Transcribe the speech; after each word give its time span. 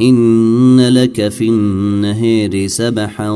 إن 0.00 0.80
لك 0.88 1.28
في 1.28 1.48
النهير 1.48 2.66
سبحا 2.66 3.30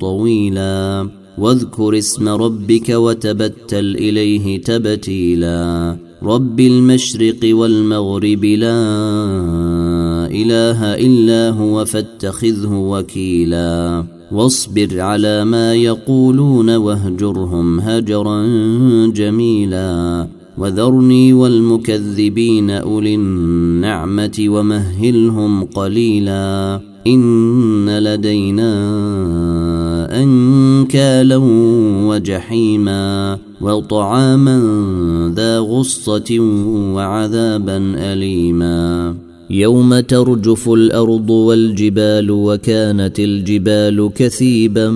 طويلا 0.00 1.08
واذكر 1.38 1.98
اسم 1.98 2.28
ربك 2.28 2.88
وتبتل 2.88 3.96
إليه 3.96 4.60
تبتيلا 4.62 5.96
رب 6.22 6.60
المشرق 6.60 7.38
والمغرب 7.44 8.44
لا 8.44 8.80
إله 10.30 10.94
إلا 10.94 11.50
هو 11.50 11.84
فاتخذه 11.84 12.74
وكيلا 12.74 14.04
واصبر 14.32 15.00
على 15.00 15.44
ما 15.44 15.74
يقولون 15.74 16.76
واهجرهم 16.76 17.80
هجرا 17.80 18.46
جميلا 19.06 20.26
وذرني 20.58 21.32
والمكذبين 21.32 22.70
أولي 22.70 23.14
النعمة 23.14 24.44
ومهلهم 24.48 25.64
قليلا 25.64 26.80
إن 27.06 27.98
لدينا 27.98 28.72
أنكالا 30.22 31.36
وجحيما 32.08 33.38
وطعاما 33.60 34.58
ذا 35.36 35.58
غصة 35.58 36.38
وعذابا 36.94 37.94
أليما 37.96 39.14
يوم 39.50 40.00
ترجف 40.00 40.68
الأرض 40.68 41.30
والجبال 41.30 42.30
وكانت 42.30 43.18
الجبال 43.20 44.10
كثيبا 44.14 44.90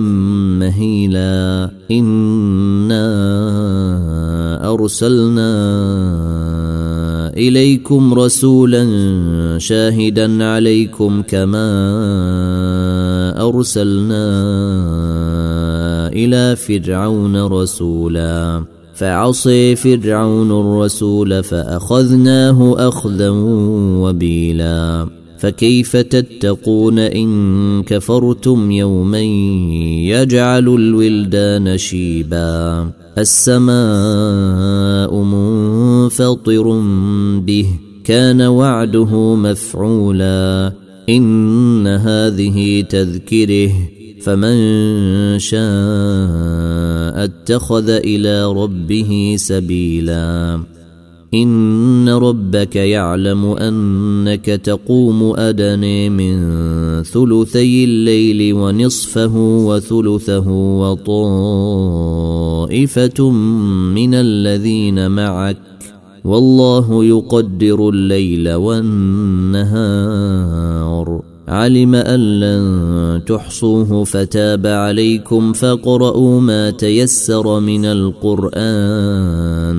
مهيلا 0.59 1.69
إنا 1.91 3.38
أرسلنا 4.73 5.49
إليكم 7.29 8.13
رسولا 8.13 8.85
شاهدا 9.57 10.43
عليكم 10.43 11.21
كما 11.21 11.69
أرسلنا 13.47 14.25
إلى 16.07 16.55
فرعون 16.55 17.45
رسولا. 17.45 18.63
فعصي 18.95 19.75
فرعون 19.75 20.51
الرسول 20.51 21.43
فأخذناه 21.43 22.75
أخذا 22.87 23.29
وبيلا. 23.99 25.18
فكيف 25.39 25.97
تتقون 25.97 26.99
إن 26.99 27.83
كفرتم 27.83 28.71
يوما 28.71 29.21
يجعل 30.09 30.67
الولدان 30.67 31.77
شيبا؟ 31.77 32.91
السماء 33.17 35.15
منفطر 35.23 36.81
به 37.39 37.65
كان 38.03 38.41
وعده 38.41 39.35
مفعولا. 39.35 40.73
إن 41.09 41.87
هذه 41.87 42.81
تذكرة 42.81 43.71
فمن 44.21 44.59
شاء 45.39 45.59
اتخذ 47.23 47.89
إلى 47.89 48.45
ربه 48.45 49.35
سبيلا. 49.37 50.59
إن 51.33 52.09
ربك 52.09 52.75
يعلم 52.75 53.45
أنك 53.45 54.45
تقوم 54.45 55.33
ادني 55.37 56.09
من 56.09 56.39
ثلثي 57.03 57.83
الليل 57.83 58.53
ونصفه 58.53 59.35
وثلثه 59.37 60.49
وطائفة 62.59 63.31
من 63.95 64.13
الذين 64.13 65.11
معك 65.11 65.57
والله 66.25 67.05
يقدر 67.05 67.89
الليل 67.89 68.53
والنهار. 68.53 69.69
علم 71.47 71.95
أن 71.95 72.39
لن 72.39 73.21
تحصوه 73.25 74.03
فتاب 74.03 74.67
عليكم 74.67 75.53
فاقرؤوا 75.53 76.41
ما 76.41 76.69
تيسر 76.69 77.59
من 77.59 77.85
القرآن. 77.85 79.78